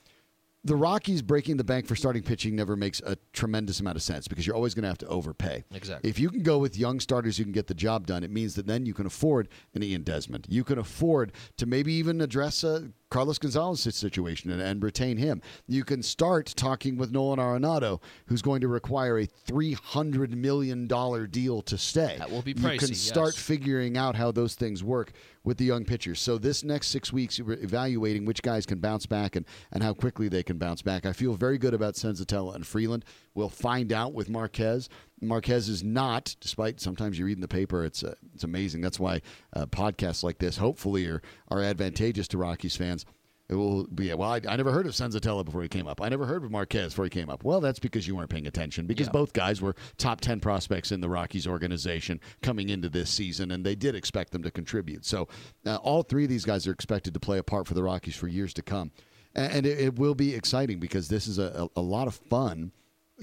[0.66, 4.28] the Rockies breaking the bank for starting pitching never makes a tremendous amount of sense
[4.28, 5.64] because you're always going to have to overpay.
[5.74, 6.10] Exactly.
[6.10, 8.56] If you can go with young starters you can get the job done, it means
[8.56, 10.48] that then you can afford an Ian Desmond.
[10.50, 15.42] You can afford to maybe even address a Carlos Gonzalez situation and, and retain him.
[15.68, 21.62] You can start talking with Nolan Arenado, who's going to require a $300 million deal
[21.62, 22.16] to stay.
[22.18, 22.74] That will be pricey.
[22.74, 23.44] You can start yes.
[23.44, 25.14] figuring out how those things work
[25.46, 26.20] with the young pitchers.
[26.20, 29.94] So this next six weeks, you're evaluating which guys can bounce back and, and how
[29.94, 31.06] quickly they can bounce back.
[31.06, 33.06] I feel very good about Senzatela and Freeland.
[33.36, 34.90] We'll find out with Marquez.
[35.22, 38.82] Marquez is not, despite sometimes you read in the paper, it's uh, it's amazing.
[38.82, 39.22] That's why
[39.54, 43.06] uh, podcasts like this hopefully are, are advantageous to Rockies fans.
[43.48, 44.32] It will be well.
[44.32, 46.02] I, I never heard of Senzatela before he came up.
[46.02, 47.44] I never heard of Marquez before he came up.
[47.44, 48.88] Well, that's because you weren't paying attention.
[48.88, 49.12] Because Yeah.
[49.12, 53.64] both guys were top ten prospects in the Rockies organization coming into this season, and
[53.64, 55.06] they did expect them to contribute.
[55.06, 55.28] So,
[55.66, 58.16] uh, all three of these guys are expected to play a part for the Rockies
[58.16, 58.92] for years to come,
[59.36, 62.16] and, and it, it will be exciting because this is a, a, a lot of
[62.16, 62.72] fun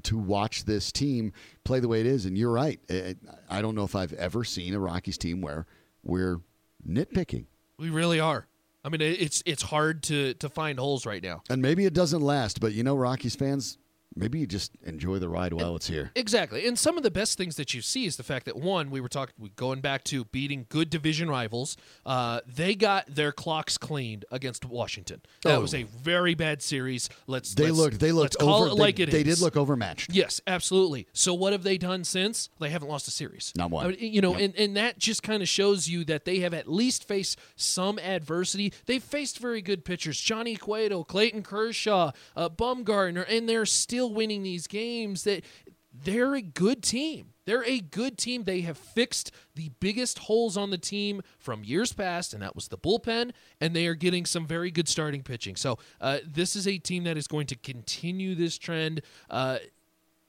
[0.03, 1.33] to watch this team
[1.65, 2.27] play the way it is.
[2.27, 2.81] And you're right.
[2.91, 3.17] I
[3.49, 5.67] I don't know if I've ever seen a Rockies team where
[6.03, 6.41] we're
[6.87, 7.47] nitpicking.
[7.79, 8.47] We really are.
[8.85, 11.43] I mean, it's it's hard to to find holes right now.
[11.49, 13.79] And maybe it doesn't last, but you know, Rockies fans,
[14.17, 16.11] maybe you just enjoy the ride while it's here.
[16.15, 16.67] Exactly.
[16.67, 19.01] And some of the best things that you see is the fact that one, we
[19.01, 21.77] were talking going back to beating good division rivals.
[22.07, 25.21] Uh, they got their clocks cleaned against Washington.
[25.45, 25.61] That Oh.
[25.61, 27.09] was a very bad series.
[27.27, 28.01] Let's They let's- looked.
[28.01, 28.67] They looked call over.
[28.73, 29.39] it they, like it they is.
[29.39, 30.13] did look overmatched.
[30.13, 31.07] Yes, absolutely.
[31.13, 32.49] So what have they done since?
[32.61, 33.53] They haven't lost a series.
[33.57, 33.87] Not one.
[33.87, 36.55] I mean, you know, and, and that just kind of shows you that they have
[36.55, 38.73] at least faced some adversity.
[38.87, 44.43] They've faced very good pitchers, Johnny Cueto, Clayton Kershaw, uh, Bumgarner, and they're still winning
[44.43, 45.25] these games.
[45.25, 45.45] That
[45.93, 47.29] they're a good team.
[47.45, 48.45] They're a good team.
[48.45, 52.69] They have fixed the biggest holes on the team from years past, and that was
[52.69, 53.33] the bullpen.
[53.61, 55.57] And they are getting some very good starting pitching.
[55.57, 59.03] So uh, this is a team that is going to continue this trend.
[59.29, 59.59] Uh,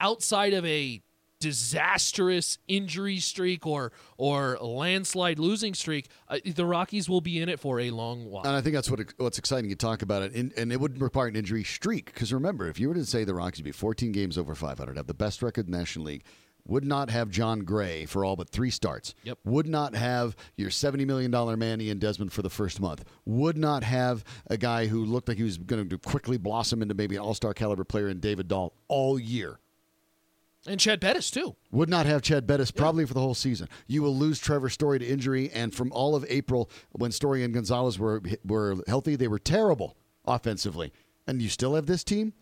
[0.00, 1.00] outside of a
[1.44, 7.60] disastrous injury streak or or landslide losing streak, uh, the Rockies will be in it
[7.60, 8.44] for a long while.
[8.44, 9.68] And I think that's what what's exciting.
[9.68, 12.06] You talk about it, and, and it would require an injury streak.
[12.06, 14.96] Because remember, if you were to say the Rockies would be 14 games over 500,
[14.96, 16.24] have the best record in the National League,
[16.66, 19.14] would not have Jon Gray for all but three starts.
[19.24, 19.38] Yep.
[19.44, 23.04] Would not have your $70 million man Ian Desmond for the first month.
[23.26, 26.94] Would not have a guy who looked like he was going to quickly blossom into
[26.94, 29.58] maybe an all star caliber player in David Dahl all year.
[30.66, 31.56] And Chad Bettis too.
[31.72, 33.68] Would not have Chad Bettis probably for the whole season.
[33.86, 37.52] You will lose Trevor Story to injury, and from all of April, when Story and
[37.52, 40.92] Gonzalez were were healthy, they were terrible offensively.
[41.26, 42.32] And you still have this team.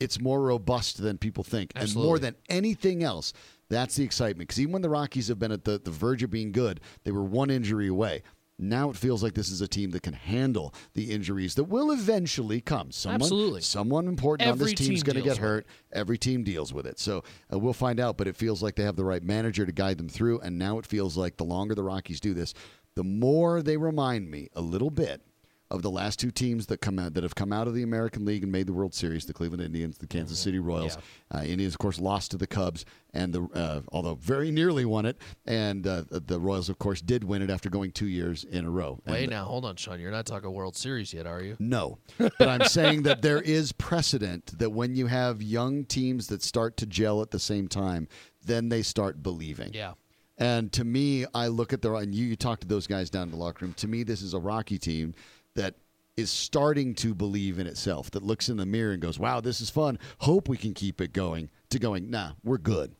[0.00, 1.72] it's more robust than people think.
[1.74, 3.32] And more than anything else,
[3.68, 4.48] that's the excitement.
[4.48, 7.10] Because even when the Rockies have been at the, the verge of being good, they
[7.10, 8.22] were one injury away.
[8.58, 11.92] Now it feels like this is a team that can handle the injuries that will
[11.92, 12.90] eventually come.
[12.90, 13.60] Someone, Absolutely.
[13.60, 15.66] Someone important on this team is going to get hurt.
[15.92, 16.98] Every team deals with it.
[16.98, 19.72] So uh, we'll find out, but it feels like they have the right manager to
[19.72, 20.40] guide them through.
[20.40, 22.52] And now it feels like the longer the Rockies do this,
[22.96, 25.22] the more they remind me a little bit
[25.70, 28.24] of the last two teams that come out that have come out of the American
[28.24, 30.96] League and made the World Series: the Cleveland Indians, the Kansas City Royals.
[31.34, 35.04] Uh, Indians, of course, lost to the Cubs, and the uh, although very nearly won
[35.04, 38.64] it, and uh, the Royals, of course, did win it after going two years in
[38.64, 38.98] a row.
[39.06, 40.00] Wait And- now, hold on, Shawn.
[40.00, 41.56] You're not talking World Series yet, are you?
[41.58, 46.42] no, but I'm saying that there is precedent that when you have young teams that
[46.42, 48.08] start to gel at the same time,
[48.44, 49.72] then they start believing.
[49.74, 49.92] Yeah.
[50.40, 53.24] And to me, I look at the and you, you talk to those guys down
[53.24, 53.74] in the locker room.
[53.78, 55.14] To me, this is a Rocky team
[55.54, 55.74] that
[56.16, 58.10] is starting to believe in itself.
[58.10, 59.98] That looks in the mirror and goes, "Wow, this is fun.
[60.18, 62.94] Hope we can keep it going." To going, "Nah, we're good.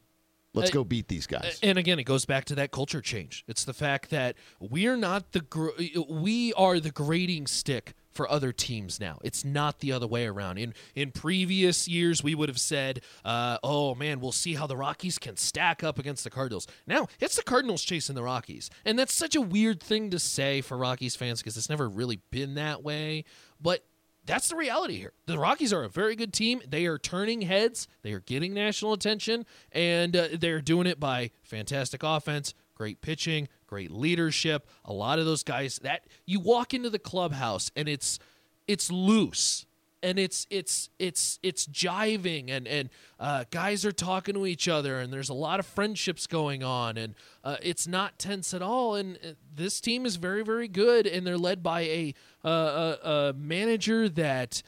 [0.55, 3.45] Let's Uh, go beat these guys." And again, it goes back to that culture change.
[3.47, 5.71] It's the fact that we're not the gr-
[6.09, 9.19] we are the grading stick for other teams now.
[9.23, 10.59] It's not the other way around.
[10.59, 14.77] In in previous years, we would have said, uh, "Oh man, we'll see how the
[14.77, 18.99] Rockies can stack up against the Cardinals." Now it's the Cardinals chasing the Rockies, and
[18.99, 22.55] that's such a weird thing to say for Rockies fans because it's never really been
[22.55, 23.25] that way.
[23.61, 23.85] But
[24.29, 25.14] that's the reality here.
[25.25, 26.61] The Rockies are a very good team.
[26.69, 27.88] They are turning heads.
[28.03, 33.49] They are getting national attention, and uh, they're doing it by fantastic offense, great pitching,
[33.67, 34.69] great leadership.
[34.85, 38.19] A lot of those guys that you walk into the clubhouse and it's
[38.67, 39.64] it's loose
[40.03, 45.01] and it's it's it's it's jiving and and uh, guys are talking to each other
[45.01, 47.14] and there's a lot of friendships going on and
[47.45, 51.27] uh, it's not tense at all and uh, this team is very very good and
[51.27, 52.14] they're led by a
[52.49, 54.63] a, a manager that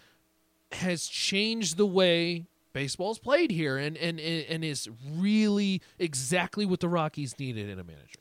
[0.72, 6.88] has changed the way baseball's played here and and and is really exactly what the
[6.88, 8.20] Rockies needed in a manager.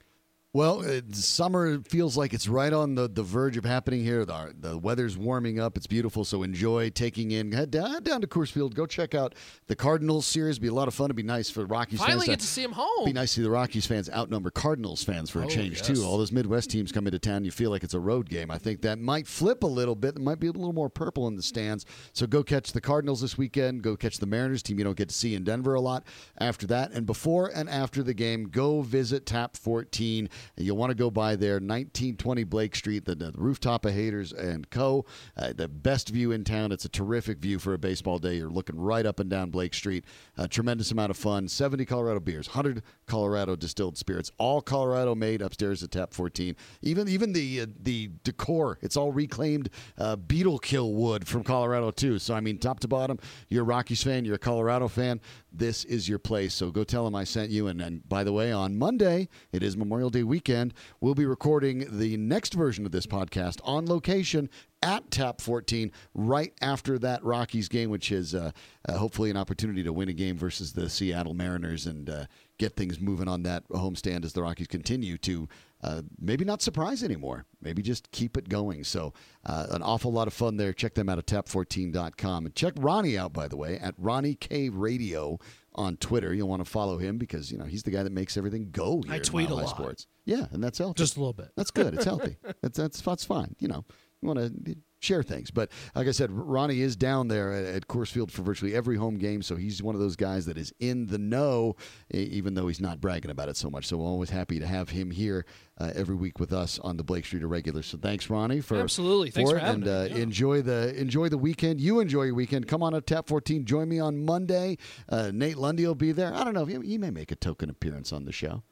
[0.52, 4.26] Well, summer feels like it's right on the, the verge of happening here.
[4.26, 5.78] The, the weather's warming up.
[5.78, 6.26] It's beautiful.
[6.26, 7.52] So enjoy taking in.
[7.52, 8.74] Head down, down to Coors Field.
[8.74, 9.36] Go check out
[9.68, 10.58] the Cardinals series.
[10.58, 11.06] Be a lot of fun.
[11.06, 12.28] It'd be nice for the Rockies Finally fans.
[12.30, 13.06] get to see him home.
[13.06, 15.86] Be nice to see the Rockies fans outnumber Cardinals fans for a Oh, change yes.
[15.86, 16.04] too.
[16.04, 18.50] All those Midwest teams come into town, you feel like it's a road game.
[18.50, 20.16] I think that might flip a little bit.
[20.16, 21.86] It might be a little more purple in the stands.
[22.14, 23.84] So go catch the Cardinals this weekend.
[23.84, 26.06] Go catch the Mariners team you don't get to see in Denver a lot.
[26.40, 30.28] After that, and before and after the game, go visit Tap 14.
[30.58, 34.32] And you'll want to go by there, 1920 Blake Street, the, the rooftop of Haters
[34.34, 35.06] and Co.
[35.38, 36.72] Uh, the best view in town.
[36.72, 38.36] It's a terrific view for a baseball day.
[38.36, 40.06] You're looking right up and down Blake Street.
[40.38, 41.48] A tremendous amount of fun.
[41.48, 46.56] 70 Colorado beers, 100 Colorado distilled spirits, all Colorado made upstairs at Tap 14.
[46.82, 51.92] Even even the uh, the decor, it's all reclaimed uh, beetle kill wood from Colorado
[51.92, 52.20] too.
[52.20, 55.20] So I mean, top to bottom, you're a Rockies fan, you're a Colorado fan.
[55.52, 56.54] This is your place.
[56.54, 57.68] So go tell them I sent you.
[57.68, 60.74] And, and by the way, on Monday, it is Memorial Day weekend.
[61.02, 64.50] We'll be recording the next version of this podcast on location
[64.82, 68.52] at Tap 14 right after that Rockies game, which is uh,
[68.88, 72.26] uh, hopefully an opportunity to win a game versus the Seattle Mariners and uh,
[72.58, 75.48] get things moving on that homestand as the Rockies continue to
[75.84, 77.46] uh, maybe not surprise anymore.
[77.62, 78.84] Maybe just keep it going.
[78.84, 79.14] So,
[79.46, 80.74] uh, an awful lot of fun there.
[80.74, 82.46] Check them out at tap14.com.
[82.46, 85.40] And check Ronnie out, by the way, at Ronnie K Radio
[85.76, 86.34] on Twitter.
[86.34, 89.02] You'll want to follow him because, you know, he's the guy that makes everything go
[89.06, 89.70] here I tweet a lot.
[89.70, 90.08] Sports.
[90.26, 90.98] Yeah, and that's healthy.
[90.98, 91.52] Just a little bit.
[91.56, 91.94] That's good.
[91.94, 92.38] It's healthy.
[92.62, 93.56] that's, that's that's fine.
[93.60, 93.86] You know,
[94.22, 95.52] you want to share things.
[95.52, 98.98] But like I said, Ronnie is down there at, at Coors Field for virtually every
[98.98, 101.76] home game, so he's one of those guys that is in the know,
[102.12, 103.88] even though he's not bragging about it so much.
[103.88, 105.46] So we're always happy to have him here
[105.80, 107.82] uh, every week with us on the Blake Street Irregular.
[107.82, 109.32] So thanks, Ronnie, for Absolutely.
[109.32, 110.08] Thanks for it, having and uh.
[110.10, 110.22] Yeah.
[110.24, 111.80] enjoy the enjoy the weekend.
[111.80, 112.68] You enjoy your weekend.
[112.68, 113.66] Come on up Tap 14.
[113.66, 114.78] Join me on Monday.
[115.08, 116.34] Uh, Nate Lundy will be there.
[116.34, 116.66] I don't know.
[116.66, 118.64] He, he may make a token appearance on the show.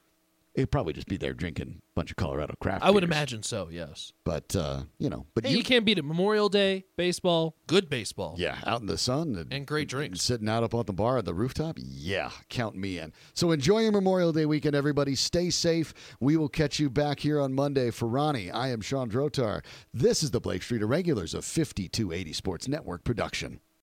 [0.58, 2.84] He'll probably just be there drinking a bunch of Colorado craft.
[2.84, 3.12] I would beers.
[3.12, 3.70] imagine so.
[3.72, 4.12] Yes.
[4.26, 6.04] But uh, you know, but Hey, you, you can't beat it.
[6.04, 10.22] Memorial Day baseball, good baseball, yeah, out in the sun and great drinks.
[10.24, 11.78] sitting out up on the bar at the rooftop.
[11.80, 13.14] Yeah, count me in.
[13.36, 15.14] So enjoy your Memorial Day weekend, everybody.
[15.14, 15.94] Stay safe.
[16.20, 18.50] We will catch you back here on Monday for Ronnie.
[18.50, 19.64] I am Shawn Drotar.
[19.94, 23.60] This is the Blake Street Irregulars of 5280 Sports Network production.